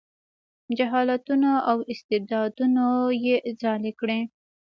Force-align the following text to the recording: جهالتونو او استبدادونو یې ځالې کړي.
جهالتونو 0.77 1.51
او 1.69 1.77
استبدادونو 1.93 2.85
یې 3.25 3.35
ځالې 3.61 3.91
کړي. 3.99 4.19